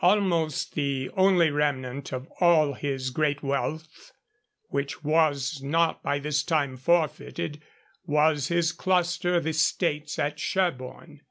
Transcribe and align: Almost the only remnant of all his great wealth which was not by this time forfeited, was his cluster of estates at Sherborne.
Almost 0.03 0.73
the 0.73 1.11
only 1.15 1.51
remnant 1.51 2.11
of 2.11 2.27
all 2.39 2.73
his 2.73 3.11
great 3.11 3.43
wealth 3.43 4.11
which 4.69 5.03
was 5.03 5.61
not 5.61 6.01
by 6.01 6.17
this 6.17 6.41
time 6.41 6.75
forfeited, 6.75 7.61
was 8.07 8.47
his 8.47 8.71
cluster 8.71 9.35
of 9.35 9.45
estates 9.45 10.17
at 10.17 10.39
Sherborne. 10.39 11.19